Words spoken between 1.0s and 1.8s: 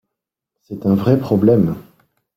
problème.